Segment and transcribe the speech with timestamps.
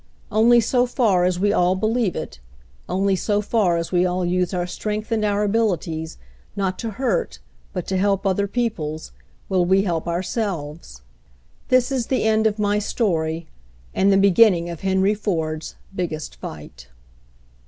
[0.31, 2.39] Only so far as we all believe it,
[2.89, 6.17] only so far as we all use our strength and our abilities,
[6.55, 7.37] not to hurt,
[7.71, 9.11] but to help, other peoples,
[9.47, 11.03] will we help our selves."
[11.67, 13.45] This is the end of my story,
[13.93, 16.87] and the beginning of Henry Ford's biggest fight.